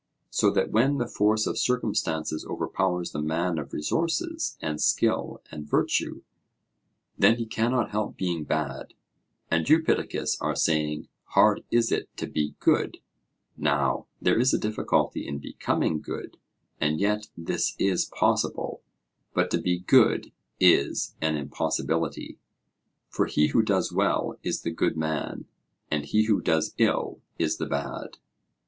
So 0.31 0.49
that 0.53 0.71
when 0.71 0.97
the 0.97 1.05
force 1.05 1.45
of 1.45 1.59
circumstances 1.59 2.43
overpowers 2.43 3.11
the 3.11 3.21
man 3.21 3.59
of 3.59 3.71
resources 3.71 4.57
and 4.59 4.81
skill 4.81 5.43
and 5.51 5.69
virtue, 5.69 6.23
then 7.19 7.35
he 7.35 7.45
cannot 7.45 7.91
help 7.91 8.17
being 8.17 8.43
bad. 8.43 8.95
And 9.51 9.69
you, 9.69 9.83
Pittacus, 9.83 10.41
are 10.41 10.55
saying, 10.55 11.07
'Hard 11.25 11.63
is 11.69 11.91
it 11.91 12.09
to 12.17 12.25
be 12.25 12.55
good.' 12.59 12.97
Now 13.55 14.07
there 14.19 14.39
is 14.39 14.55
a 14.55 14.57
difficulty 14.57 15.27
in 15.27 15.37
becoming 15.37 16.01
good; 16.01 16.37
and 16.79 16.99
yet 16.99 17.27
this 17.37 17.75
is 17.77 18.05
possible: 18.05 18.81
but 19.35 19.51
to 19.51 19.61
be 19.61 19.81
good 19.81 20.31
is 20.59 21.13
an 21.21 21.35
impossibility 21.37 22.39
'For 23.09 23.27
he 23.27 23.49
who 23.49 23.61
does 23.61 23.91
well 23.91 24.39
is 24.41 24.63
the 24.63 24.71
good 24.71 24.97
man, 24.97 25.45
and 25.91 26.05
he 26.05 26.23
who 26.25 26.41
does 26.41 26.73
ill 26.79 27.21
is 27.37 27.57
the 27.57 27.67
bad.' 27.67 28.17